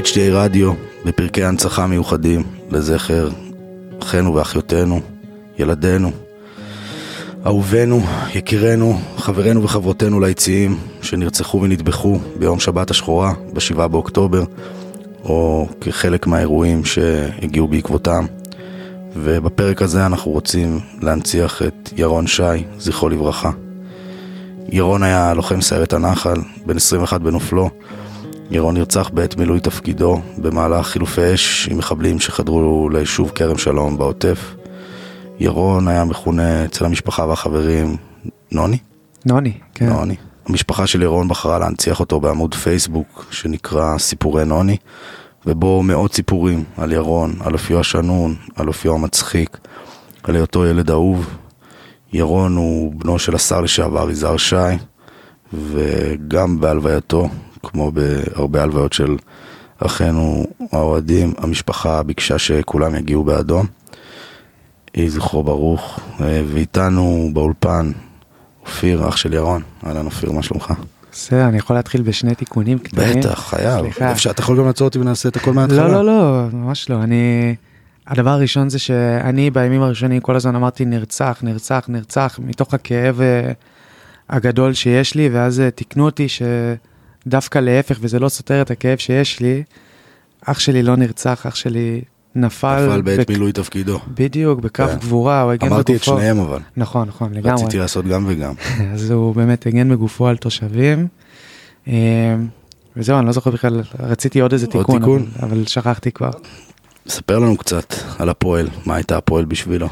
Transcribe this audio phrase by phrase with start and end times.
[0.00, 0.72] HDA רדיו
[1.04, 3.28] בפרקי הנצחה מיוחדים לזכר
[4.02, 5.00] אחינו ואחיותינו,
[5.58, 6.10] ילדינו,
[7.46, 8.00] אהובינו,
[8.34, 14.44] יקירינו, חברינו וחברותינו ליציעים שנרצחו ונטבחו ביום שבת השחורה, ב-7 באוקטובר,
[15.24, 18.26] או כחלק מהאירועים שהגיעו בעקבותם.
[19.16, 22.42] ובפרק הזה אנחנו רוצים להנציח את ירון שי,
[22.78, 23.50] זכרו לברכה.
[24.68, 26.36] ירון היה לוחם סיירת הנחל,
[26.66, 27.70] בן 21 בנופלו.
[28.50, 34.54] ירון נרצח בעת מילוי תפקידו במהלך חילופי אש עם מחבלים שחדרו ליישוב כרם שלום בעוטף.
[35.40, 37.96] ירון היה מכונה אצל המשפחה והחברים
[38.52, 38.78] נוני?
[39.26, 39.86] נוני, כן.
[39.88, 40.16] נוני.
[40.46, 44.76] המשפחה של ירון בחרה להנציח אותו בעמוד פייסבוק שנקרא סיפורי נוני,
[45.46, 49.58] ובו מאות סיפורים על ירון, על אופיו השנון, על אופיו המצחיק,
[50.22, 51.36] על היותו ילד אהוב.
[52.12, 54.56] ירון הוא בנו של השר לשעבר יזהר שי,
[55.52, 57.28] וגם בהלווייתו,
[57.62, 59.16] כמו בהרבה הלוויות של
[59.78, 63.66] אחינו האוהדים, המשפחה ביקשה שכולם יגיעו באדום.
[64.94, 67.92] יהי זכרו ברוך, ואיתנו באולפן
[68.66, 69.62] אופיר, אח של ירון.
[69.86, 70.72] אהלן אופיר, מה שלומך?
[71.12, 73.20] בסדר, אני יכול להתחיל בשני תיקונים קטנים?
[73.20, 73.80] בטח, חייב.
[73.80, 74.12] סליחה.
[74.12, 75.88] אפשר, אתה יכול גם לעצור אותי ונעשה את הכל מההתחלה.
[75.88, 77.02] לא, לא, לא, ממש לא.
[77.02, 77.54] אני...
[78.06, 83.52] הדבר הראשון זה שאני בימים הראשונים כל הזמן אמרתי נרצח, נרצח, נרצח, מתוך הכאב אה,
[84.30, 86.26] הגדול שיש לי, ואז אה, תיקנו אותי
[87.24, 89.62] שדווקא להפך, וזה לא סותר את הכאב שיש לי,
[90.46, 92.00] אח שלי לא נרצח, אח שלי
[92.34, 92.86] נפל.
[92.86, 93.98] נפל בעת בק- מילוי תפקידו.
[94.14, 94.96] בדיוק, בקרב כן.
[94.98, 96.18] גבורה, הוא הגן אמרתי את בגופו.
[96.18, 96.58] שניהם אבל.
[96.76, 97.52] נכון, נכון, לגמרי.
[97.62, 98.52] רציתי לעשות גם וגם.
[98.94, 101.06] אז הוא באמת הגן בגופו על תושבים.
[101.88, 102.36] אה,
[102.96, 105.26] וזהו, אני לא זוכר בכלל, רציתי עוד איזה עוד תיקון, תיקון?
[105.40, 106.30] אבל, אבל שכחתי כבר.
[107.08, 109.88] ספר לנו קצת על הפועל, מה הייתה הפועל בשבילו.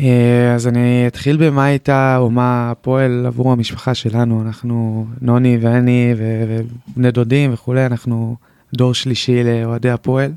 [0.00, 6.14] אה, אז אני אתחיל במה הייתה או מה הפועל עבור המשפחה שלנו, אנחנו, נוני ואני
[6.16, 8.36] ובני דודים וכולי, אנחנו
[8.74, 10.32] דור שלישי לאוהדי הפועל.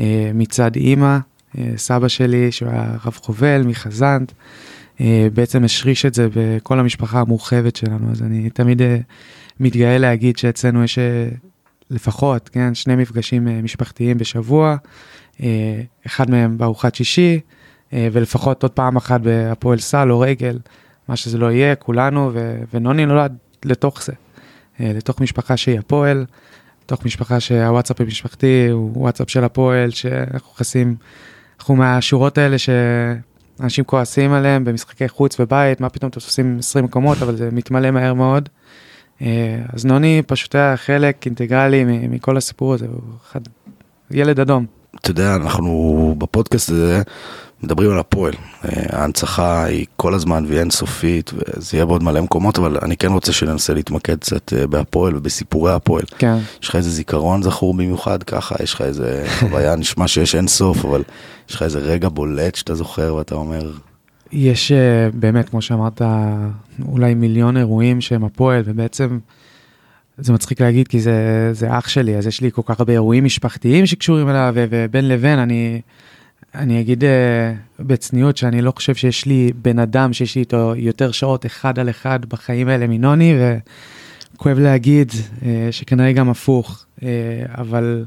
[0.00, 1.18] אה, מצד אימא,
[1.58, 4.32] אה, סבא שלי שהוא היה רב חובל מחזנט,
[5.00, 8.98] אה, בעצם השריש את זה בכל המשפחה המורחבת שלנו, אז אני תמיד אה,
[9.60, 10.98] מתגאה להגיד שאצלנו יש
[11.90, 14.76] לפחות, כן, שני מפגשים משפחתיים בשבוע,
[16.06, 17.40] אחד מהם בארוחת שישי,
[17.92, 20.58] ולפחות עוד פעם אחת בהפועל סל או רגל,
[21.08, 24.12] מה שזה לא יהיה, כולנו, ו- ונוני נולד לתוך זה,
[24.80, 26.26] אה, לתוך משפחה שהיא הפועל,
[26.84, 30.96] לתוך משפחה שהוואטסאפ המשפחתי הוא וואטסאפ של הפועל, שאנחנו נכנסים,
[31.58, 37.22] אנחנו מהשורות האלה שאנשים כועסים עליהם במשחקי חוץ ובית, מה פתאום אתם תופסים 20 מקומות,
[37.22, 38.48] אבל זה מתמלא מהר מאוד.
[39.22, 43.40] אה, אז נוני פשוט היה חלק אינטגרלי מכל הסיפור הזה, הוא אחד,
[44.10, 44.66] ילד אדום.
[45.00, 47.02] אתה יודע, אנחנו בפודקאסט הזה
[47.62, 48.32] מדברים על הפועל.
[48.64, 53.12] אה, ההנצחה היא כל הזמן והיא אינסופית, וזה יהיה בעוד מלא מקומות, אבל אני כן
[53.12, 56.04] רוצה שננסה להתמקד קצת אה, בהפועל ובסיפורי הפועל.
[56.18, 56.36] כן.
[56.62, 58.54] יש לך איזה זיכרון זכור במיוחד ככה?
[58.62, 61.02] יש לך איזה חוויה, נשמע שיש אינסוף, אבל
[61.48, 63.72] יש לך איזה רגע בולט שאתה זוכר ואתה אומר,
[64.32, 66.02] יש אה, באמת, כמו שאמרת,
[66.88, 69.18] אולי מיליון אירועים שהם הפועל, ובעצם
[70.18, 73.24] זה מצחיק להגיד כי זה, זה אח שלי, אז יש לי כל כך הרבה אירועים
[73.24, 75.80] משפחתיים שקשורים אליו, ובין לבין אני,
[76.56, 81.10] אני אגיד אה, בצניעות שאני לא חושב שיש לי בן אדם שיש לי איתו יותר
[81.10, 83.34] שעות אחד על אחד בחיים האלה מנוני,
[84.34, 85.12] וכואב להגיד
[85.42, 87.08] אה, שכנראה גם הפוך, אה,
[87.58, 88.04] אבל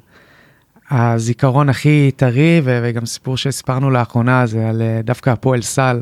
[0.89, 6.01] הזיכרון הכי טרי, וגם סיפור שסיפרנו לאחרונה זה על אה, דווקא הפועל סל.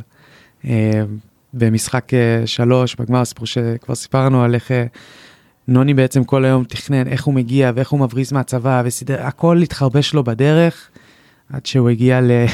[0.65, 1.03] אה,
[1.53, 4.71] במשחק אה, שלוש, בגמר הסיפור שכבר סיפרנו על איך
[5.67, 10.13] נוני בעצם כל היום תכנן איך הוא מגיע ואיך הוא מבריז מהצבא וסידר, הכל התחרבש
[10.13, 10.89] לו בדרך,
[11.53, 12.31] עד שהוא הגיע ל...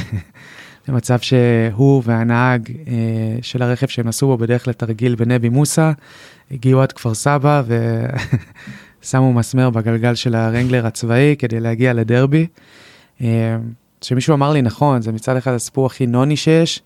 [0.87, 2.93] למצב שהוא והנהג אה,
[3.41, 5.91] של הרכב שהם נסעו בו בדרך לתרגיל בנבי מוסא,
[6.51, 7.63] הגיעו עד כפר סבא
[9.01, 12.47] ושמו מסמר בגלגל של הרנגלר הצבאי כדי להגיע לדרבי.
[13.21, 13.57] אה,
[14.01, 16.81] שמישהו אמר לי, נכון, זה מצד אחד הסיפור הכי נוני שיש,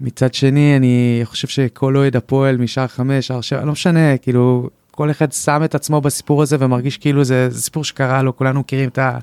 [0.00, 5.10] מצד שני, אני חושב שכל אוהד הפועל משער חמש, שער שבע, לא משנה, כאילו, כל
[5.10, 8.88] אחד שם את עצמו בסיפור הזה ומרגיש כאילו זה, זה סיפור שקרה לו, כולנו מכירים
[8.88, 9.18] את ה...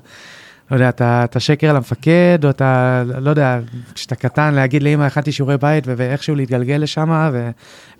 [0.70, 3.02] לא יודע, את ה- את השקר למפקד, או את ה...
[3.20, 3.58] לא יודע,
[3.94, 7.50] כשאתה קטן, להגיד לאמא, הכנתי שיעורי בית, ואיכשהו להתגלגל לשם, ו...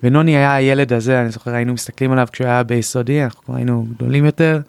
[0.03, 3.87] ונוני היה הילד הזה, אני זוכר, היינו מסתכלים עליו כשהוא היה ביסודי, אנחנו כבר היינו
[3.91, 4.61] גדולים יותר,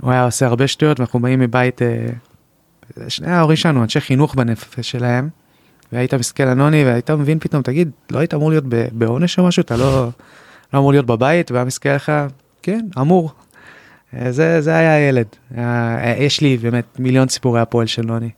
[0.00, 2.06] הוא היה עושה הרבה שטויות, ואנחנו באים מבית, אה,
[3.08, 5.28] שני ההורים שלנו, אנשי חינוך בנפש שלהם,
[5.92, 9.60] והיית מסתכל על נוני והיית מבין פתאום, תגיד, לא היית אמור להיות בעונש או משהו?
[9.60, 10.08] אתה לא,
[10.74, 11.50] לא אמור להיות בבית?
[11.50, 12.12] והיה מסתכל לך,
[12.62, 13.32] כן, אמור.
[14.16, 15.26] אה, זה, זה היה הילד.
[15.56, 18.30] היה, אה, יש לי באמת מיליון סיפורי הפועל של נוני.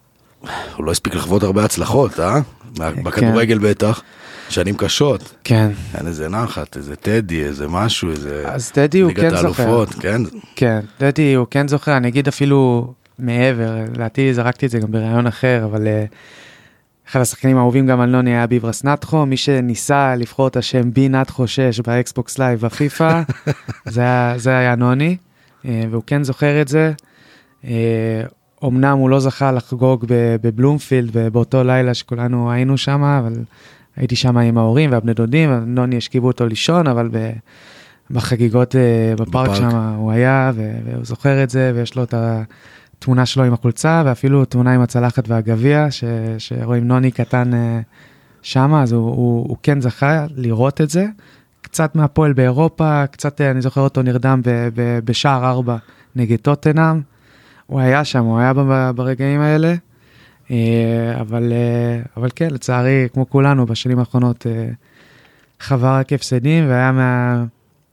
[0.77, 2.41] הוא לא הספיק לחוות הרבה הצלחות, אה?
[2.79, 4.03] בכדורגל בטח.
[4.49, 5.35] שנים קשות.
[5.45, 5.71] כן.
[5.99, 8.43] אין איזה נחת, איזה טדי, איזה משהו, איזה...
[8.47, 9.63] אז טדי הוא כן ליגת זוכר.
[9.63, 10.23] האלופות, כן?
[10.57, 15.27] כן, טדי הוא כן זוכר, אני אגיד אפילו מעבר, לדעתי זרקתי את זה גם בראיון
[15.27, 16.05] אחר, אבל אה,
[17.11, 21.09] אחד השחקנים האהובים גם על נוני היה ביברס נאתכו, מי שניסה לבחור את השם B
[21.09, 23.23] נאתכו 6 ב Xbox Live בפיפא,
[23.85, 24.05] זה,
[24.37, 25.32] זה היה נוני, אה,
[25.65, 26.93] והוא כן זוכר את זה.
[27.65, 28.23] אה,
[28.65, 30.05] אמנם הוא לא זכה לחגוג
[30.43, 33.33] בבלומפילד באותו לילה שכולנו היינו שם, אבל
[33.97, 37.11] הייתי שם עם ההורים והבני דודים, נוני השכיבו אותו לישון, אבל.
[38.11, 39.71] בחגיגות אה, בפארק בפארק.
[39.71, 44.45] שם הוא היה, והוא זוכר את זה, ויש לו את התמונה שלו עם החולצה, ואפילו
[44.45, 46.05] תמונה עם הצלחת והגביע, ש-
[46.39, 47.81] שרואים נוני קטן אה,
[48.43, 51.07] שם, אז הוא, הוא, הוא כן זכה לראות את זה.
[51.73, 55.77] קצת מהפועל באירופה, קצת, אה, אני זוכר אותו נרדם ב- ב- בשער ארבע
[56.17, 57.01] נגד טוטנאם.
[57.67, 58.53] הוא היה שם, הוא היה
[58.95, 59.75] ברגעים האלה.
[60.51, 60.57] אה,
[61.21, 64.47] אבל, אה, אבל כן, לצערי, כמו כולנו, בשנים האחרונות
[65.63, 67.45] חווה רק הפסדים, והיה מה,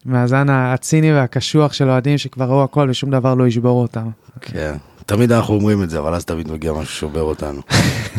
[0.06, 4.10] מהזן הציני והקשוח של אוהדים שכבר ראו הכל ושום דבר לא ישבור אותם.
[4.42, 4.76] כן.
[5.06, 7.62] תמיד אנחנו אומרים את זה, אבל אז תמיד מגיע משהו ששובר אותנו.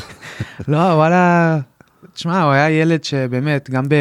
[0.69, 1.59] לא, וואלה,
[2.15, 3.95] תשמע, הוא היה ילד שבאמת, גם ב...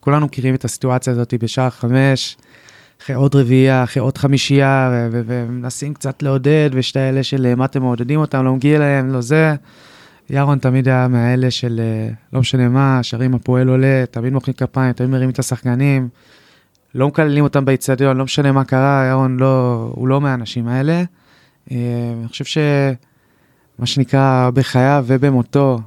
[0.00, 2.36] כולנו מכירים את הסיטואציה הזאת בשער חמש,
[3.02, 7.64] אחרי עוד רביעייה, אחרי עוד חמישייה, ומנסים קצת לעודד, ויש את האלה של אה, מה
[7.64, 9.54] אתם מעודדים אותם, לא מגיע להם, לא זה.
[10.30, 14.92] ירון תמיד היה מהאלה של אה, לא משנה מה, שרים הפועל עולה, תמיד מוחאים כפיים,
[14.92, 16.08] תמיד מרים את השחקנים,
[16.94, 21.02] לא מקללים אותם באיצטדיון, לא משנה מה קרה, ירון לא, הוא לא מהאנשים האלה.
[21.70, 21.76] אה,
[22.20, 22.58] אני חושב ש...
[23.78, 25.80] מה שנקרא, בחייו ובמותו,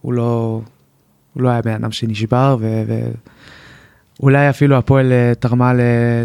[0.00, 0.60] הוא לא,
[1.34, 2.56] הוא לא היה בן אדם שנשבר,
[4.20, 5.72] ואולי אפילו הפועל אה, תרמה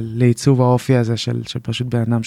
[0.02, 2.22] לעיצוב האופי הזה של, של פשוט בן אדם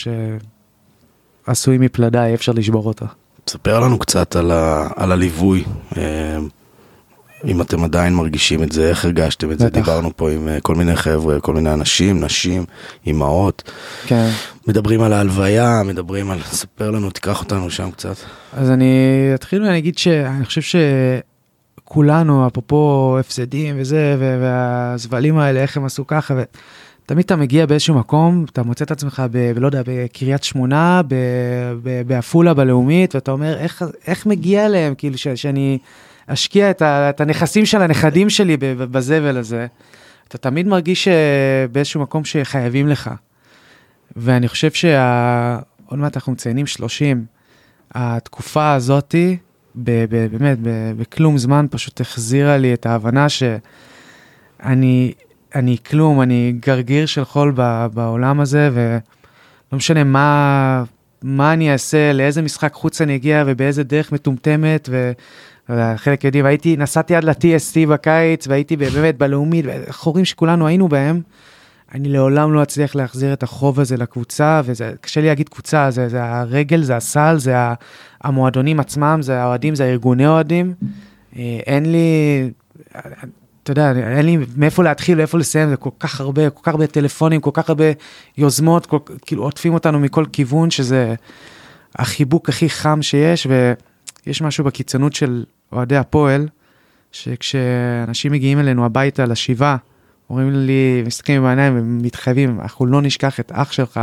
[1.46, 3.06] שעשוי מפלדה, אי אפשר לשבור אותו.
[3.48, 5.64] ספר לנו קצת על, ה, על הליווי,
[5.96, 6.38] אה,
[7.44, 9.70] אם אתם עדיין מרגישים את זה, איך הרגשתם את זה.
[9.70, 12.64] דיברנו פה עם אה, כל מיני חבר'ה, כל מיני אנשים, נשים,
[13.06, 13.70] אימהות,
[14.06, 14.30] כן.
[14.66, 18.16] מדברים על ההלוויה, מדברים על, ספר לנו, תיקח אותנו שם קצת.
[18.52, 18.94] אז אני
[19.34, 20.60] אתחיל ואני אגיד שאני חושב
[21.90, 28.44] שכולנו, אפרופו הפסדים וזה, והזבלים האלה, איך הם עשו ככה, ותמיד אתה מגיע באיזשהו מקום,
[28.52, 31.02] אתה מוצא את עצמך, ב- לא יודע, בקריית שמונה,
[32.06, 35.78] בעפולה בלאומית, ואתה אומר, איך, איך מגיע להם, כאילו, ש- שאני
[36.26, 39.66] אשקיע את, ה- את הנכסים של הנכדים שלי בזבל הזה.
[40.28, 41.14] אתה תמיד מרגיש אה,
[41.72, 43.10] באיזשהו מקום שחייבים לך.
[44.16, 45.58] ואני חושב שה...
[45.90, 47.24] מעט אנחנו מציינים 30.
[47.94, 49.36] התקופה הזאתי,
[49.74, 50.58] באמת,
[50.96, 55.12] בכלום זמן פשוט החזירה לי את ההבנה שאני
[55.54, 57.52] אני כלום, אני גרגיר של חול
[57.94, 60.84] בעולם הזה, ולא משנה מה,
[61.22, 65.12] מה אני אעשה, לאיזה משחק חוץ אני אגיע ובאיזה דרך מטומטמת, ו...
[65.96, 71.20] חלק יודעים, הייתי, נסעתי עד ל-TST בקיץ, והייתי באמת בלאומית, חורים שכולנו היינו בהם.
[71.94, 76.08] אני לעולם לא אצליח להחזיר את החוב הזה לקבוצה, וזה, קשה לי להגיד קבוצה, זה,
[76.08, 77.54] זה הרגל, זה הסל, זה
[78.20, 80.74] המועדונים עצמם, זה האוהדים, זה הארגוני אוהדים.
[81.36, 82.50] אה, אין לי,
[83.62, 86.86] אתה יודע, אין לי מאיפה להתחיל ואיפה לסיים, זה כל כך הרבה, כל כך הרבה
[86.86, 87.84] טלפונים, כל כך הרבה
[88.38, 91.14] יוזמות, כל, כאילו עוטפים אותנו מכל כיוון, שזה
[91.96, 93.46] החיבוק הכי חם שיש,
[94.26, 96.48] ויש משהו בקיצונות של אוהדי הפועל,
[97.12, 99.76] שכשאנשים מגיעים אלינו הביתה לשבעה,
[100.30, 104.00] אומרים לי, מסתכלים בעיניים ומתחייבים, אנחנו לא נשכח את אח שלך.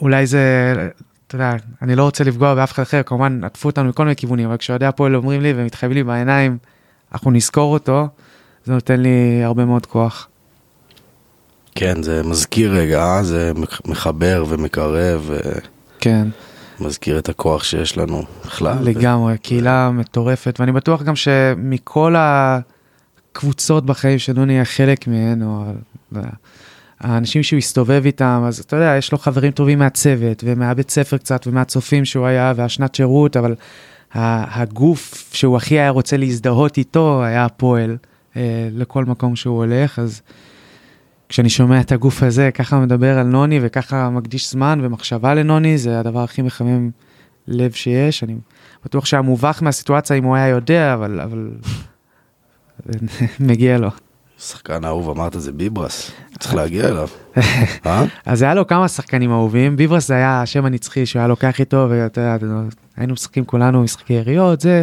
[0.00, 0.72] אולי זה,
[1.26, 4.48] אתה יודע, אני לא רוצה לפגוע באף אחד אחר, כמובן עטפו אותנו מכל מיני כיוונים,
[4.48, 6.58] אבל כשאוהדי הפועל אומרים לי ומתחייבים לי בעיניים,
[7.12, 8.08] אנחנו נזכור אותו,
[8.64, 10.28] זה נותן לי הרבה מאוד כוח.
[11.74, 13.22] כן, זה מזכיר רגע, אה?
[13.22, 13.52] זה
[13.86, 15.30] מחבר ומקרב,
[15.98, 16.28] כן,
[16.80, 18.78] ומזכיר את הכוח שיש לנו בכלל.
[18.80, 22.14] לגמרי, קהילה מטורפת, ואני בטוח גם שמכל
[23.32, 25.64] הקבוצות בחיים שנוני היה חלק מהן, או
[27.00, 31.46] האנשים שהוא הסתובב איתם, אז אתה יודע, יש לו חברים טובים מהצוות, ומהבית ספר קצת,
[31.46, 33.54] ומהצופים שהוא היה, והשנת שירות, אבל
[34.14, 37.96] הגוף שהוא הכי היה רוצה להזדהות איתו היה הפועל,
[38.36, 40.22] אה, לכל מקום שהוא הולך, אז
[41.28, 46.00] כשאני שומע את הגוף הזה, ככה מדבר על נוני, וככה מקדיש זמן ומחשבה לנוני, זה
[46.00, 46.90] הדבר הכי מחמם
[47.48, 48.24] לב שיש.
[48.24, 48.36] אני
[48.84, 51.50] בטוח שהיה מובך מהסיטואציה אם הוא היה יודע, אבל, אבל
[53.40, 53.88] מגיע לו.
[54.38, 57.08] שחקן אהוב, אמרת זה ביברס, צריך להגיע אליו.
[57.86, 58.04] אה?
[58.26, 61.86] אז היה לו כמה שחקנים אהובים, ביברס זה היה השם הנצחי שהוא היה לוקח איתו,
[61.90, 62.36] ואתה יודע,
[62.96, 64.82] היינו משחקים כולנו משחקי יריות, זה.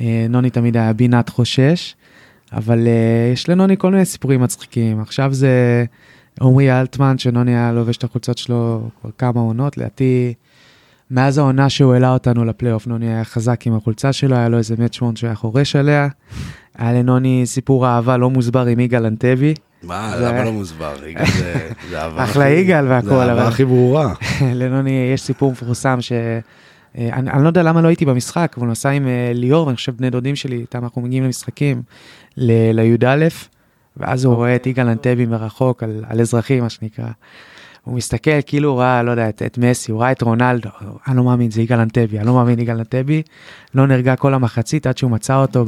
[0.00, 1.94] אה, נוני תמיד היה בינת חושש,
[2.52, 5.00] אבל אה, יש לנוני כל מיני סיפורים מצחיקים.
[5.00, 5.84] עכשיו זה
[6.40, 10.34] עמרי אלטמן, שנוני היה לובש את החולצות שלו כבר כמה עונות, לדעתי,
[11.10, 14.74] מאז העונה שהוא העלה אותנו לפלייאוף, נוני היה חזק עם החולצה שלו, היה לו איזה
[14.78, 16.08] מאצ'מונט שהוא היה חורש עליה.
[16.78, 19.54] היה לנוני סיפור אהבה לא מוסבר עם יגאל אנטבי.
[19.82, 20.94] מה, זה- למה לא מוסבר?
[21.06, 24.12] יגאל זה- אהבה אחלה יגאל והכל, זה האהבה אבל- הכי ברורה.
[24.54, 26.12] לנוני יש סיפור מפורסם ש...
[26.98, 29.66] אה, אני, אני לא יודע למה לא הייתי במשחק, אבל הוא נסע עם אה, ליאור,
[29.66, 31.82] ואני חושב בני דודים שלי, איתם אנחנו מגיעים למשחקים,
[32.36, 33.26] לי"א,
[33.96, 37.08] ואז הוא רואה את יגאל אנטבי מרחוק, על, על אזרחי, מה שנקרא.
[37.84, 40.68] הוא מסתכל, כאילו הוא ראה, לא יודע, את, את מסי, הוא ראה את רונלדו,
[41.08, 43.22] אני לא מאמין, זה יגאל אנטבי, אני לא מאמין, יגאל אנטבי.
[43.74, 45.64] לא נרגע כל המחצית עד שהוא מצא אותו.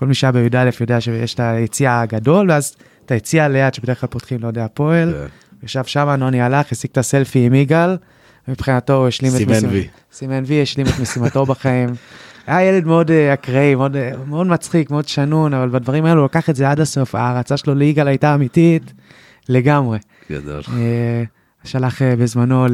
[0.00, 2.76] כל מי שהיה בי"א יודע שיש את היציע הגדול, ואז
[3.06, 5.12] את היציע ליד, שבדרך כלל פותחים, לא יודע, הפועל.
[5.12, 5.26] כן.
[5.66, 7.96] ישב שם, נוני הלך, השיג את הסלפי עם יגאל,
[8.48, 9.88] ומבחינתו הוא השלים את משימתו.
[10.12, 11.88] סימן וי, השלים את משימתו בחיים.
[12.46, 16.24] היה ילד מאוד אה, אקראי, מאוד, אה, מאוד מצחיק, מאוד שנון, אבל בדברים האלו הוא
[16.24, 17.14] לקח את זה עד הסוף.
[17.14, 18.92] ההערצה שלו ליגאל הייתה אמיתית
[19.48, 19.98] לגמרי.
[20.30, 20.62] גדול.
[20.72, 21.22] אה,
[21.64, 22.66] שלח בזמנו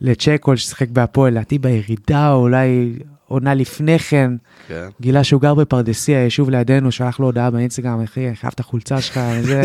[0.00, 2.92] לצ'קול ששיחק בהפועל, לדעתי בירידה, או אולי
[3.34, 4.30] עונה לפני כן,
[4.68, 4.88] כן.
[5.00, 9.00] גילה שהוא גר בפרדסיה, היישוב לידינו, שלח לו הודעה באינסטגרם, אחי, אני חייב את החולצה
[9.00, 9.62] שלך, וזה,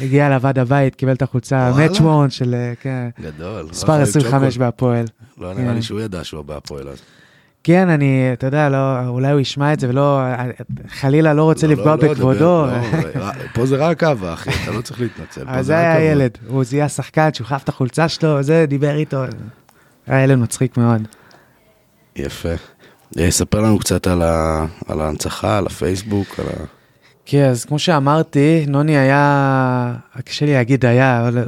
[0.00, 1.70] הגיע אליו עד הבית, קיבל את החולצה?
[1.76, 3.66] מאצ'מון של, אה, כן, גדול.
[3.70, 5.04] מספר לא 25 יכול- בהפועל.
[5.38, 5.82] לא נראה לי כן.
[5.82, 6.98] שהוא ידע שהוא בהפועל אז.
[7.64, 10.20] כן, אני, אתה יודע, לא, אולי הוא ישמע את זה ולא,
[10.88, 12.66] חלילה לא רוצה לא, לפגוע לא, לא, בכבודו.
[12.66, 12.80] דבר,
[13.14, 15.42] לא, זה- פה זה רק אהבה, אחי, אתה לא צריך להתנצל.
[15.48, 16.00] אבל זה היה.
[16.12, 19.22] ילד, הוא זיהה שחקן שהוא חייב את החולצה שלו, זה, דיבר איתו.
[20.06, 21.02] היה ילד מצחיק מאוד.
[22.16, 22.48] יפה.
[23.18, 26.64] אה, ספר לנו קצת על ה- על ההנצחה, על הפייסבוק, על ה...
[27.26, 31.44] כן, אז כמו שאמרתי, נוני היה, קשה לי להגיד היה, אבל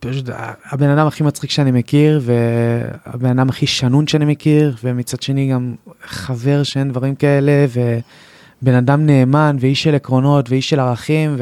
[0.00, 0.28] פשוט
[0.70, 5.74] הבן אדם הכי מצחיק שאני מכיר, והבן אדם הכי שנון שאני מכיר, ומצד שני גם
[6.04, 11.36] חבר שאין דברים כאלה, ובן אדם נאמן, ואיש של עקרונות, ואיש של ערכים,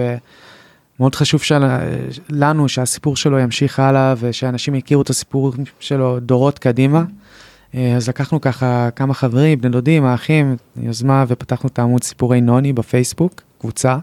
[0.98, 1.64] ומאוד חשוב של...
[2.30, 6.98] לנו שהסיפור שלו ימשיך הלאה, ושאנשים יכירו את הסיפור שלו דורות קדימה.
[6.98, 7.04] אה,
[7.97, 13.42] אז לקחנו ככה כמה חברים, בני דודים, האחים, יוזמה, ופתחנו את העמוד סיפורי נוני בפייסבוק,
[13.59, 13.97] קבוצה,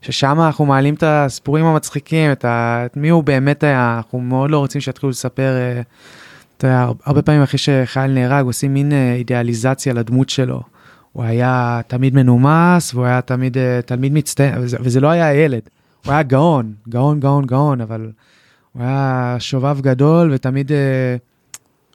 [0.00, 2.82] ששם אנחנו מעלים את הסיפורים המצחיקים, את, ה...
[2.86, 5.80] את מי הוא באמת היה, אנחנו מאוד לא רוצים שיתחילו לספר, אה,
[6.56, 10.62] אתה יודע, הרבה פעמים אחרי שחייל נהרג, עושים מין אה, אידיאליזציה לדמות שלו.
[11.12, 15.62] הוא היה תמיד מנומס, והוא היה תמיד אה, תלמיד מצטיין, וזה, וזה לא היה ילד,
[16.04, 18.10] הוא היה גאון, גאון, גאון, גאון, אבל
[18.72, 20.72] הוא היה שובב גדול ותמיד...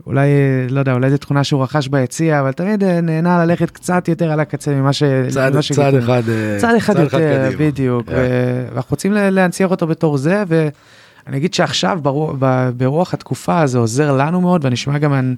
[0.01, 3.45] אה, אולי, אה, לא יודע, אולי זו תכונה שהוא רכש ביציע, אבל תמיד אה, נהנה
[3.45, 5.03] ללכת קצת יותר על הקצה ממה ש...
[5.29, 5.99] צעד ממה צעד שגילינו.
[5.99, 7.71] אחד אה, צעד אחד יותר, קדימה.
[7.71, 8.07] בדיוק.
[8.07, 12.35] ו- ואנחנו רוצים להנציח אותו בתור זה, ואני אגיד שעכשיו ברוח,
[12.77, 15.35] ברוח התקופה זה עוזר לנו מאוד, ואני שומע גם, אני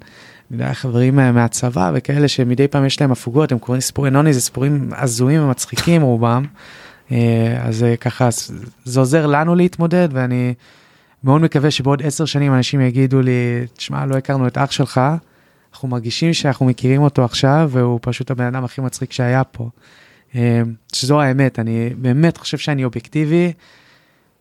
[0.51, 4.41] יודע, חברים מה- מהצבא וכאלה שמדי פעם יש להם הפוגות, הם קוראים סיפורי נוני, זה
[4.41, 6.43] סיפורים הזויים ומצחיקים רובם,
[7.11, 7.17] אה,
[7.63, 8.29] אז אה, ככה,
[8.85, 10.53] זה עוזר לנו להתמודד, ואני
[11.23, 15.01] מאוד מקווה שבעוד עשר שנים אנשים יגידו לי, תשמע, לא הכרנו את אח שלך,
[15.73, 19.69] אנחנו מרגישים שאנחנו מכירים אותו עכשיו, והוא פשוט הבן אדם הכי מצחיק שהיה פה.
[20.35, 20.61] אה,
[20.93, 23.53] שזו האמת, אני באמת חושב שאני אובייקטיבי.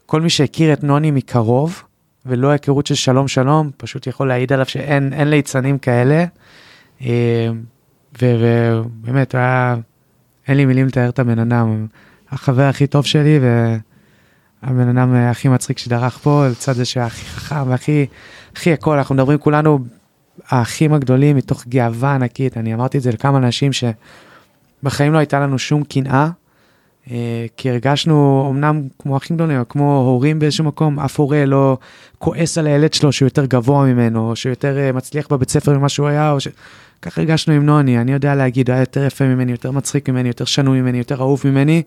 [0.07, 1.83] כל מי שהכיר את נוני מקרוב,
[2.27, 6.25] ולא היכרות של שלום שלום, פשוט יכול להעיד עליו שאין אין ליצנים כאלה.
[7.01, 7.07] ו-
[8.23, 9.35] ובאמת,
[10.49, 11.87] אין לי מילים לתאר את הבן אדם,
[12.31, 13.41] החבר הכי טוב שלי,
[14.63, 18.07] והבן אדם אה, הכי מצחיק שדרך פה, לצד זה שהיה הכי חכם והכי,
[18.57, 19.79] הכי הכל, אנחנו מדברים כולנו,
[20.49, 25.59] האחים הגדולים מתוך גאווה ענקית, אני אמרתי את זה לכמה אנשים שבחיים לא הייתה לנו
[25.59, 26.29] שום קנאה,
[27.11, 31.79] אה, כי הרגשנו אמנם כמו אחים גדולים, כמו הורים באיזשהו מקום, אף הורה לא
[32.19, 35.79] כועס על הילד שלו שהוא יותר גבוה ממנו, או שהוא יותר אה, מצליח בבית ספר
[35.79, 36.49] ממה שהוא היה, או ש...
[37.03, 40.29] ככה הרגשנו עם נוני, אני יודע להגיד, הוא היה יותר יפה ממני, יותר מצחיק ממני,
[40.29, 41.83] יותר שנוי ממני, יותר אהוב ממני,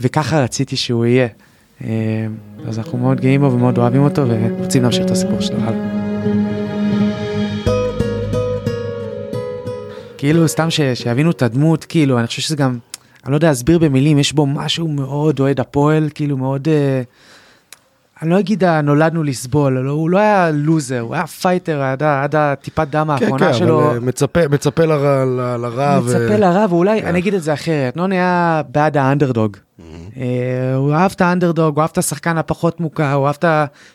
[0.00, 1.28] וככה רציתי שהוא יהיה.
[1.84, 2.26] אה,
[2.68, 6.00] אז אנחנו מאוד גאים בו ומאוד אוהבים אותו, ורוצים להמשיך את הסיפור שלו הלאה.
[10.18, 12.78] כאילו, סתם ש, שיבינו את הדמות, כאילו, אני חושב שזה גם,
[13.24, 17.02] אני לא יודע להסביר במילים, יש בו משהו מאוד אוהד הפועל, כאילו מאוד, אה,
[18.22, 22.34] אני לא אגיד נולדנו לסבול, לא, הוא לא היה לוזר, הוא היה פייטר עד, עד
[22.36, 23.86] הטיפת דם כן, האחרונה כן, שלו.
[23.86, 25.24] אבל אה, מצפה- מצפה לרע.
[26.04, 27.06] ו- מצפה לרע, ואולי, כן.
[27.06, 29.56] אני אגיד את זה אחרת, נוני היה בעד האנדרדוג.
[30.16, 33.44] אה, הוא אהב את האנדרדוג, הוא אהב את השחקן הפחות מוכר, הוא אהב את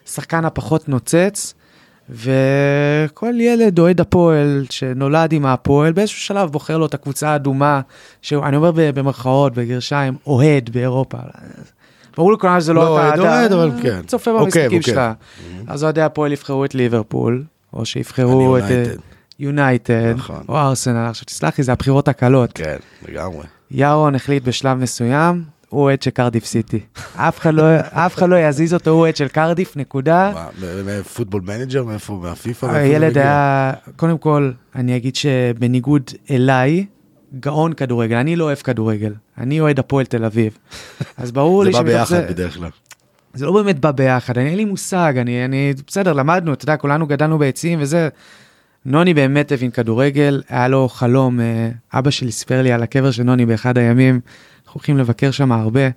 [0.06, 1.54] השחקן הפחות נוצץ,
[2.10, 7.82] וכל ילד אוהד הפועל שנולד עם הפועל, באיזשהו שלב בוחר לו את הקבוצה האדומה,
[8.22, 11.18] שאני אומר במרכאות, בגרשיים, אוהד באירופה.
[12.18, 14.02] ברור לכולם שזה לא לא אתה, אתה אוהד, אבל כן.
[14.08, 14.82] צופה עוקב, במשחקים.
[14.82, 15.02] שלך.
[15.68, 19.02] אז אוהדי הפועל יבחרו את ליברפול, או שיבחרו את אה, יונייטד.
[19.40, 20.44] יונייטד, נכון.
[20.50, 22.52] או ארסנל, עכשיו תסלח לי, זה הבחירות הקלות.
[22.54, 22.78] כן,
[23.08, 23.46] לגמרי.
[23.72, 26.80] ירון החליט בשלב מסוים, הוא אוהד של קרדיף סיטי.
[27.16, 30.32] אף אחד לא- אף אחד לא יזיז אותו, הוא אוהד של קרדיף, נקודה.
[30.86, 31.84] מ Football Manager?
[31.84, 32.20] מאיפה?
[32.24, 32.66] מהפיפ"א?
[32.76, 33.18] הילד?
[33.18, 36.86] היה, קודם כל, אני אגיד שבניגוד אליי,
[37.40, 40.58] גאון כדורגל, אני לא אוהב כדורגל, אני אוהד הפועל תל אביב.
[41.18, 42.70] אז ברור לי זה בא ביחד בדרך כלל.
[43.34, 46.78] זה לא באמת בא ביחד, אני אין לי מושג, אני, אני, בסדר, למדנו, אתה יודע,
[46.78, 48.10] כולנו גדלנו ביציעים וזה.
[48.86, 53.24] נוני באמת הבין כדורגל, היה לו חלום, אה, אבא שלי סיפר לי על הקבר של
[53.24, 54.20] נוני באחד הימים,
[54.76, 55.90] הולכים לבקר שם הרבה.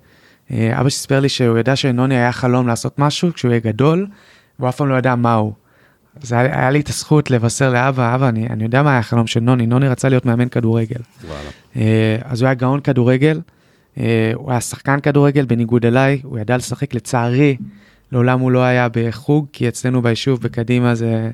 [0.51, 4.07] אה, אבא שלי סיפר לי שהוא ידע שנוני היה חלום לעשות משהו כשהוא יהיה גדול,
[4.59, 5.53] והוא אף פעם לא ידע מהו.
[6.23, 9.27] אז היה, היה לי את הזכות לבשר לאבא, אבא, אני, אני יודע מה היה החלום
[9.27, 10.99] של נוני, נוני רצה להיות מאמן כדורגל.
[11.27, 11.49] וואלה.
[11.75, 13.41] אה, אז הוא היה גאון כדורגל,
[13.97, 17.57] אה, הוא היה שחקן כדורגל בניגוד אליי, הוא ידע לשחק, לצערי,
[18.11, 21.31] לעולם הוא לא היה בחוג, כי אצלנו ביישוב בקדימה זה...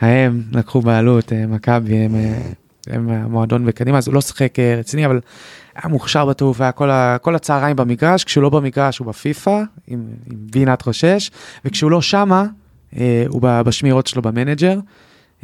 [0.00, 2.14] ההם לקחו בעלות, מכבי, הם,
[2.86, 5.20] הם המועדון בקדימה, אז הוא לא שיחק רציני, אבל
[5.74, 10.04] היה מוכשר בטירוף, היה כל, ה, כל הצהריים במגרש, כשהוא לא במגרש הוא בפיפא, עם,
[10.26, 11.30] עם B נאתכו שש,
[11.64, 12.46] וכשהוא לא שמה,
[12.96, 14.78] אה, הוא בשמירות שלו ב Manager.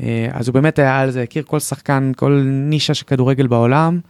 [0.02, 4.00] אה, אז הוא באמת היה על זה, הכיר כל שחקן, כל נישה של כדורגל בעולם.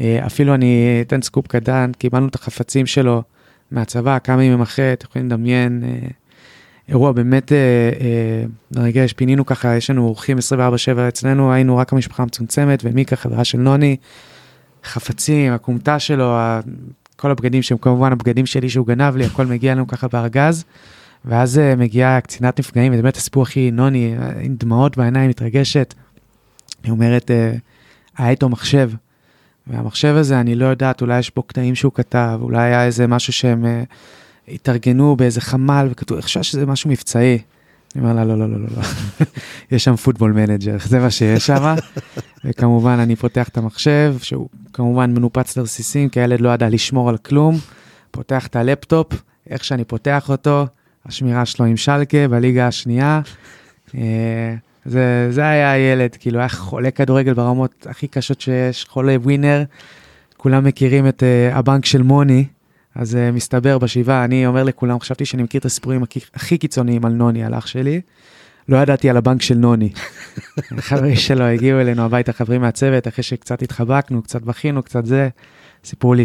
[0.00, 3.22] אה, אפילו אני אתן סקופ קטן, קיבלנו את החפצים שלו
[3.70, 6.08] מהצבא, כמה ימים אחרי, אתם יכולים לדמיין, אה,
[6.88, 7.90] אירוע באמת אה,
[8.86, 13.58] אה, פינינו ככה, יש לנו אורחים 24/7 אצלנו, היינו רק המשפחה המצומצמת, ומיקה, חברה של
[13.58, 13.96] נוני,
[14.84, 16.36] חפצים, הכומתה שלו,
[17.16, 20.64] כל הבגדים שהם כמובן הבגדים שלי שהוא גנב לי, הכל מגיע לנו ככה בארגז.
[21.24, 25.94] ואז אה, מגיעה קצינת נפגעים, וזה באמת הסיפור הכי נוני, אה, עם דמעות בעיניים, מתרגשת.
[26.82, 27.52] היא אומרת, אה,
[28.18, 28.90] היה איתו מחשב,
[29.66, 33.32] והמחשב הזה, אני לא יודעת, אולי יש בו קטעים שהוא כתב, אולי היה איזה משהו
[33.32, 33.64] שהם
[34.48, 37.38] התארגנו באיזה חמ"ל, וכתוב, אני חושב שזה משהו מבצעי.
[37.94, 38.82] אני אומר לה, לא, לא, לא, לא, לא.
[39.72, 41.74] יש שם Football Manager, זה מה שיש שם.
[42.44, 47.16] וכמובן, אני פותח את המחשב, שהוא כמובן מנופץ לרסיסים, כי הילד לא ידע לשמור על
[47.16, 47.56] כלום.
[48.10, 49.12] פותח את הלפטופ,
[49.50, 50.66] איך שאני פותח אותו,
[51.06, 53.20] השמירה שלו עם שלקה בליגה השנייה.
[53.94, 54.54] אה,
[54.84, 59.64] זה, זה היה הילד, כאילו היה חולה כדורגל ברמות הכי קשות שיש, חולה ווינר.
[60.36, 62.44] כולם מכירים את uh, הבנק של מוני,
[62.98, 67.04] אז uh, מסתבר בשבעה, אני אומר לכולם, חשבתי שאני מכיר את הסיפורים הכי, הכי קיצוניים
[67.04, 68.00] על נוני, על אח שלי.
[68.68, 69.92] לא ידעתי על הבנק של נוני.
[70.78, 75.28] החברים שלו הגיעו אלינו הביתה, חברים מהצוות, אחרי שקצת התחבקנו, קצת בכינו, קצת זה.
[75.84, 76.24] סיפרו לי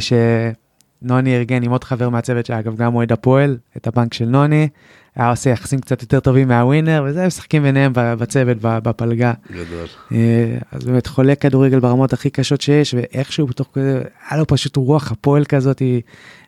[1.04, 4.68] שנוני ארגן עם עוד חבר מהצוות, שאגב גם אוהד הפועל, את הבנק של נוני.
[5.16, 9.34] היה עושה יחסים קצת יותר טובים מהווינר, וזה, משחקים ביניהם בצוות, בפלגה.
[9.52, 9.88] גדול.
[10.12, 14.76] אה, אז באמת חולה כדורגל ברמות הכי קשות שיש, ואיכשהו בתוך כזה, היה לו פשוט
[14.76, 16.02] רוח הפועל כזאת, היא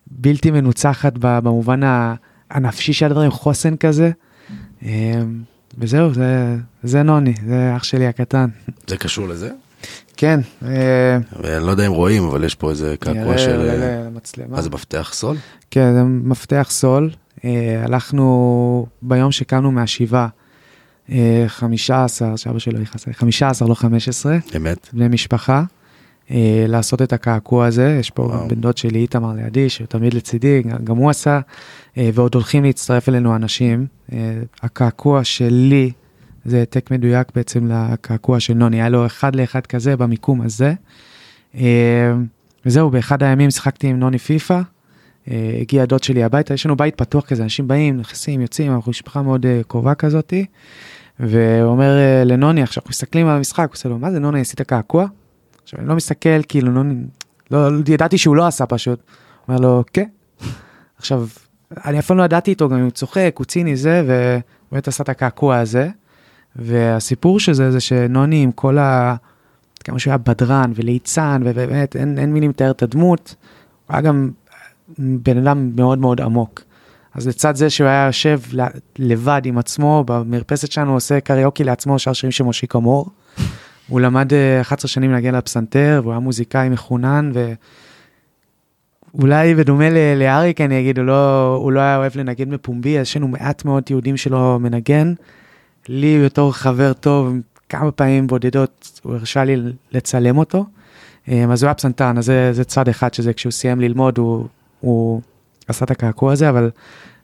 [0.08, 1.80] בלתי מנוצחת במובן
[2.52, 4.12] הנפשי של הדברים, חוסן כזה.
[4.86, 5.22] אה,
[5.78, 8.50] וזהו, זה, זה נוני, זה אח שלי הקטן.
[8.88, 9.50] זה קשור לזה?
[10.18, 13.72] כן, אה, ואני לא יודע אם רואים, אבל יש פה איזה קעקוע של...
[14.08, 14.48] למצלמה.
[14.56, 15.38] מה זה מפתח סול?
[15.72, 17.10] כן, זה מפתח סול.
[17.46, 20.28] אה, הלכנו ביום שקמנו מהשבעה,
[21.12, 24.90] אה, 15, שאבא שלו יכעס, 15, לא 15, אמת?
[24.94, 25.64] בני משפחה,
[26.32, 27.98] אה, לעשות את הקעקוע הזה.
[28.00, 28.48] יש פה וואו.
[28.48, 31.40] בן דוד שלי, איתמר לידי, שהוא תמיד לצידי, גם- הוא עשה,
[31.98, 33.86] אה, ועוד הולכים להצטרף אלינו אנשים.
[34.14, 34.18] אה,
[34.64, 35.92] הקעקוע שלי,
[36.46, 40.74] זה העתק מדויק בעצם לקעקוע של נוני, היה לו אחד לאחד כזה במיקום הזה.
[41.56, 42.14] אה,
[42.66, 44.62] וזהו, באחד הימים שיחקתי עם נוני פיפא,
[45.32, 48.90] אה, הגיע דוד שלי הביתה, יש לנו בית פתוח כזה, אנשים באים, נכנסים, יוצאים, אנחנו
[48.90, 50.46] משפחה מאוד אה, קרובה כזאתי.
[51.20, 54.42] והוא אומר אה, לנוני, עכשיו אנחנו מסתכלים על המשחק, הוא עושה לו, מה זה נוני,
[54.42, 55.06] עשית קעקוע?
[55.64, 56.96] עכשיו אני לא מסתכל, כאילו נוני,
[57.52, 59.00] לא, לא ידעתי שהוא לא עשה פשוט.
[59.00, 60.08] הוא אומר לו, כן.
[60.98, 61.28] עכשיו,
[61.86, 64.88] אני אף פעם לא ידעתי איתו, גם אם הוא צוחק, הוא ציני זה, והוא באמת
[64.88, 65.90] עשה את הקעקוע הזה.
[66.56, 69.16] והסיפור של זה, זה שנוני עם כל ה...
[69.84, 73.36] כמה שהוא היה בדרן וליצן, ובאמת אין, אין מילים לתאר את הדמות,
[73.88, 74.32] הוא היה גם
[74.98, 76.64] בן אדם מאוד מאוד עמוק.
[77.14, 78.40] אז לצד זה שהוא היה יושב
[79.00, 83.10] לבד עם עצמו, במרפסת שלנו הוא עושה קריוקי לעצמו, שר שירים של מושיקו מור.
[83.88, 87.32] הוא למד אה, 11 שנים לנגן על הפסנתר, והוא היה מוזיקאי מחונן,
[89.14, 93.28] ואולי בדומה לאריק, אני אגיד, הוא לא, הוא לא היה אוהב לנגן בפומבי, יש לנו
[93.28, 95.14] מעט מאוד תיעודים שלו מנגן.
[95.90, 97.34] לי בתור חבר טוב,
[97.70, 99.56] כמה פעמים בודדות, הוא הרשה לי
[99.92, 100.66] לצלם אותו.
[101.30, 104.48] אה, אז הוא היה פסנתרן, אז זה, זה צד אחד שזה כשהוא סיים ללמוד, הוא,
[104.80, 105.22] הוא
[105.68, 106.70] עשה את הקעקוע הזה, אבל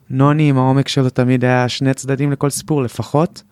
[0.09, 3.43] נוני עם העומק שלו תמיד היה שני צדדים לכל סיפור לפחות.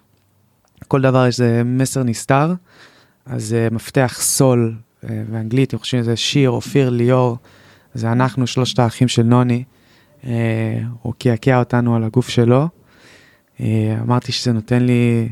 [0.87, 2.53] כל דבר יש איזה מסר נסתר,
[3.25, 7.37] אז uh, מפתח סול uh, באנגלית, אני חושב שזה שיר, אופיר, ליאור,
[7.93, 9.63] זה אנחנו שלושת האחים של נוני.
[11.01, 12.67] הוא קעקע אותנו על הגוף שלו.
[13.59, 13.61] Uh,
[14.01, 15.29] אמרתי שזה נותן לי,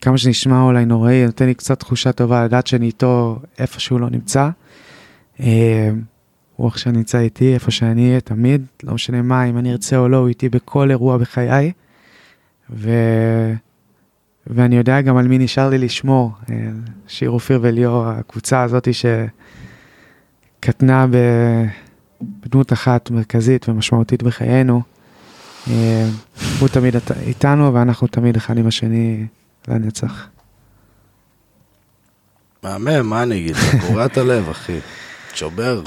[0.00, 4.10] כמה שנשמע אולי נוראי, נותן לי קצת תחושה טובה לדעת שאני איתו איפה שהוא לא
[4.10, 4.48] נמצא.
[6.56, 10.08] הוא עכשיו נמצא איתי איפה שאני אהיה תמיד, לא משנה מה, אם אני ארצה או
[10.08, 11.72] לא, הוא איתי בכל אירוע בחיי.
[12.70, 12.90] ו...
[14.46, 16.32] ואני יודע גם על מי נשאר לי לשמור.
[16.50, 16.68] אה,
[17.08, 18.90] שיר אופיר וליאור, הקבוצה הזאתי
[20.60, 21.06] שקטנה
[22.22, 24.82] בדמות אחת מרכזית ומשמעותית בחיינו.
[25.70, 26.08] אה,
[26.60, 26.94] הוא תמיד
[27.26, 29.26] איתנו ואנחנו תמיד אחד עם השני
[29.68, 30.26] לנצח.
[32.62, 33.56] מהמם, מה אני אגיד?
[34.06, 34.78] את הלב, אחי.
[35.34, 35.82] שובר.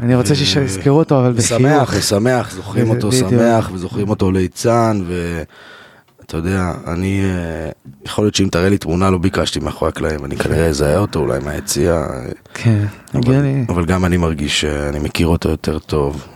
[0.00, 1.48] אני רוצה שיזכרו אותו, אבל בחיוך.
[1.48, 7.70] שמח, ושמח, זוכרים אותו שמח, וזוכרים אותו ליצן, ואתה יודע, אני, אה,
[8.04, 11.38] יכול להיות שאם תראה לי תמונה, לא ביקשתי מאחורי הקלעים, אני כנראה אזהה אותו, אולי
[11.38, 12.06] מהיציע.
[12.54, 16.26] כן, אבל, אבל גם אני מרגיש שאני מכיר אותו יותר טוב.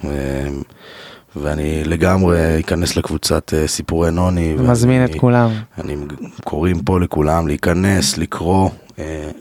[1.36, 4.54] אה, ואני לגמרי אכנס לקבוצת אה, סיפורי נוני.
[4.58, 5.50] מזמין את כולם.
[5.78, 5.96] אני
[6.44, 8.70] קוראים פה לכולם להיכנס, לקרוא,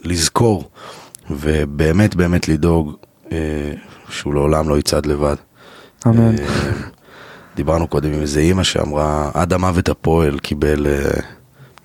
[0.04, 0.70] לזכור,
[1.30, 2.96] ובאמת באמת לדאוג
[4.08, 5.36] שהוא לעולם לא יצעד לבד.
[6.06, 6.38] אמן.
[6.38, 6.44] אה,
[7.56, 11.20] דיברנו קודם עם איזה אימא שאמרה, עד המוות הפועל קיבל אה,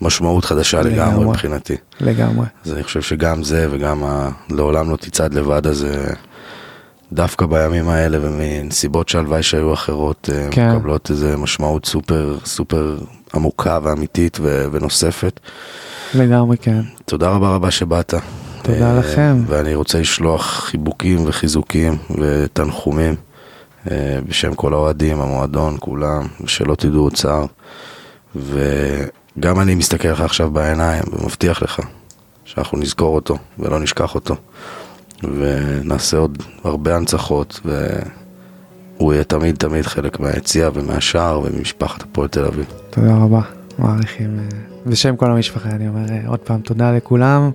[0.01, 1.75] משמעות חדשה לגמרי, לגמרי מבחינתי.
[2.01, 2.45] לגמרי.
[2.65, 4.29] אז אני חושב שגם זה וגם ה...
[4.49, 6.13] לעולם לא תצעד לבד הזה,
[7.13, 10.75] דווקא בימים האלה ומנסיבות שהלוואי שהיו אחרות, אה, כן.
[10.75, 12.97] מקבלות איזה משמעות סופר סופר
[13.33, 14.65] עמוקה ואמיתית ו...
[14.71, 15.39] ונוספת.
[16.15, 16.81] לגמרי כן.
[17.05, 18.13] תודה רבה רבה שבאת.
[18.61, 19.43] תודה אה, לכם.
[19.47, 23.15] ואני רוצה לשלוח חיבוקים וחיזוקים ותנחומים
[23.91, 27.45] אה, בשם כל האוהדים, המועדון, כולם, ושלא תדעו צער.
[28.35, 31.79] וגם אני מסתכל לך עכשיו בעיניים ומבטיח לך
[32.45, 34.35] שאנחנו נזכור אותו ולא נשכח אותו.
[35.23, 42.65] ונעשה עוד הרבה הנצחות, והוא יהיה תמיד תמיד חלק מהיציאה ומהשער וממשפחת הפועל תל אביב.
[42.89, 43.41] תודה רבה,
[43.79, 44.39] מעריכים.
[44.39, 44.43] אה,
[44.85, 47.51] בשם כל המשפחה אני אומר עוד פעם תודה לכולם.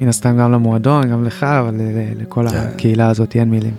[0.00, 1.74] מן הסתם גם למועדון, גם לך, אבל
[2.20, 2.56] לכל כן.
[2.56, 3.74] הקהילה הזאת אין מילים.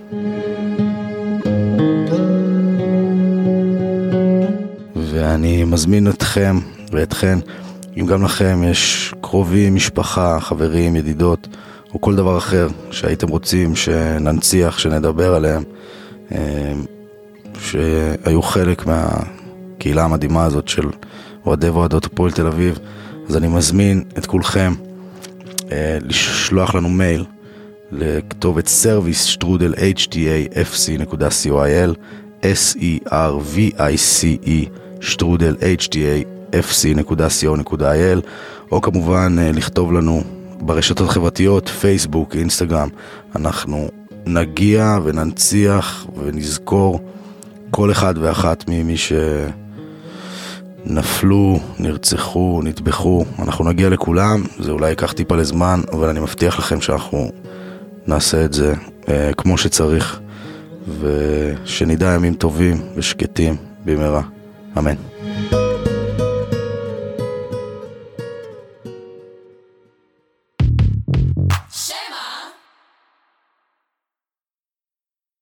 [4.95, 6.57] ואני מזמין אתכם
[6.91, 7.39] ואתכן,
[7.99, 11.47] אם גם לכם יש קרובים, משפחה, חברים, ידידות,
[11.93, 15.63] או כל דבר אחר שהייתם רוצים שננציח, שנדבר עליהם,
[16.32, 16.73] אה,
[17.60, 20.89] שהיו חלק מהקהילה המדהימה הזאת של
[21.45, 22.80] אוהדי ואוהדות הפועל תל אביב,
[23.30, 24.73] אז אני מזמין את כולכם
[25.71, 27.26] אה, לשלוח לנו מייל
[27.91, 30.34] לכתובת service שטרודל htafc.co.il
[32.43, 33.10] s-e-r-v-i-c-e
[35.02, 36.62] שטרודל htafc.co.il
[38.71, 40.23] או כמובן אה, לכתוב לנו
[40.62, 42.89] ברשתות החברתיות, פייסבוק, אינסטגרם.
[43.36, 43.88] אנחנו
[44.26, 47.00] נגיע וננציח ונזכור
[47.72, 49.13] כל אחד ואחת ממי ש...
[50.89, 56.82] נפלו, נרצחו, נטבחו, אנחנו נגיע לכולם, זה אולי ייקח טיפה לזמן, אבל אני מבטיח לכם
[56.82, 57.32] שאנחנו
[58.08, 58.74] נעשה את זה
[59.10, 60.20] אה, כמו שצריך,
[61.00, 64.22] ושנדע ימים טובים ושקטים במהרה.
[64.78, 64.96] אמן.